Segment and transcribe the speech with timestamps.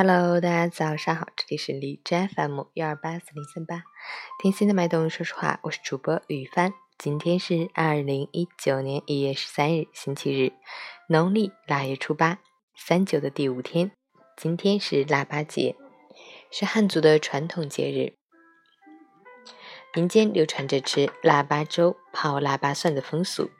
[0.00, 3.82] Hello，大家早上好，这里是荔枝 FM 幺二八四零三八，
[4.40, 6.72] 听心的脉动，说实话，我是主播雨帆。
[6.96, 10.52] 今天是二零一九年一月十三日，星期日，
[11.08, 12.38] 农历腊月初八，
[12.76, 13.90] 三九的第五天。
[14.36, 15.74] 今天是腊八节，
[16.52, 18.14] 是汉族的传统节日。
[19.96, 23.50] 民间流传着吃腊八粥、泡腊八蒜的风俗。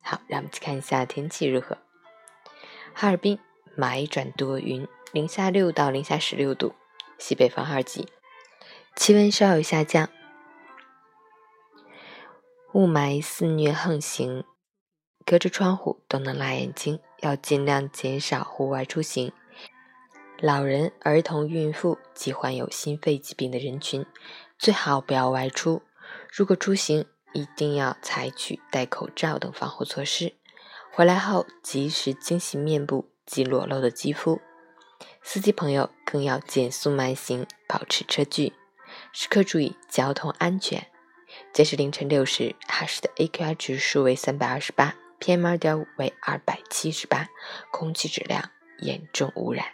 [0.00, 1.76] 好，让我们去看一下天气如何。
[2.94, 3.38] 哈尔滨
[3.76, 4.88] 霾转多云。
[5.14, 6.74] 零下六到零下十六度，
[7.18, 8.08] 西北风二级，
[8.96, 10.08] 气温稍有下降。
[12.72, 14.42] 雾霾肆虐横行，
[15.24, 19.32] 隔着窗户都能辣眼睛，要尽量减少户外出行。
[20.40, 24.04] 老人、儿童、孕妇及患有心肺疾病的人群，
[24.58, 25.82] 最好不要外出。
[26.32, 30.34] 如果出行，一定要采取戴口罩等防护措施。
[30.90, 34.40] 回来后及时清洗面部及裸露的肌肤。
[35.26, 38.52] 司机朋友更要减速慢行，保持车距，
[39.10, 40.86] 时刻注意交通安全。
[41.52, 47.26] 截至凌晨六时，哈市的 AQI 指数为三百二十八，PM 二点五为二百七十八，
[47.72, 49.64] 空气质量严重污染。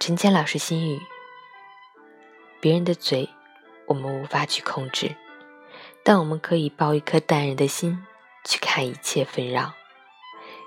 [0.00, 1.00] 陈谦老师心语：
[2.60, 3.30] 别人的嘴。
[3.92, 5.14] 我们无法去控制，
[6.02, 8.06] 但我们可以抱一颗淡然的心
[8.42, 9.74] 去看一切纷扰。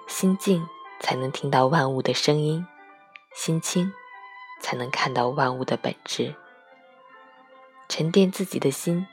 [0.05, 0.63] 心静
[0.99, 2.67] 才能听到万物的声音，
[3.33, 3.91] 心清
[4.61, 6.35] 才能看到万物的本质。
[7.89, 9.07] 沉淀自己的心，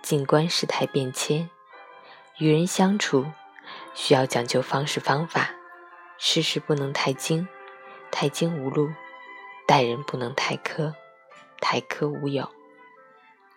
[0.00, 1.50] 静观事态变迁。
[2.38, 3.26] 与人相处
[3.92, 5.50] 需要讲究方式方法，
[6.16, 7.46] 事事不能太精，
[8.10, 8.88] 太精无路；
[9.66, 10.94] 待人不能太苛，
[11.60, 12.50] 太苛无有。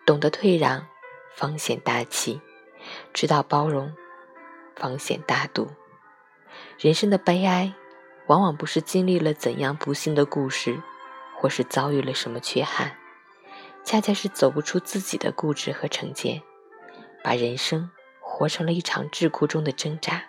[0.08, 0.86] 懂得退让，
[1.36, 2.40] 方显大气；
[3.12, 3.94] 知道包容，
[4.74, 5.68] 方显大度。
[6.78, 7.74] 人生的悲哀，
[8.26, 10.82] 往往不是经历了怎样不幸的故事，
[11.36, 12.96] 或是遭遇了什么缺憾，
[13.84, 16.40] 恰恰是走不出自己的固执和成见，
[17.22, 20.24] 把人生活成了一场桎梏中的挣扎。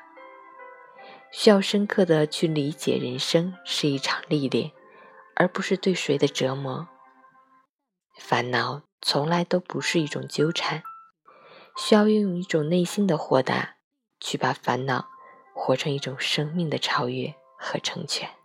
[1.31, 4.73] 需要深刻的去理解，人生是一场历练，
[5.35, 6.89] 而不是对谁的折磨。
[8.17, 8.88] 烦恼。
[9.01, 10.83] 从来都不是一种纠缠，
[11.77, 13.75] 需要用一种内心的豁达，
[14.19, 15.07] 去把烦恼
[15.53, 18.38] 活成一种生命的超越和成全。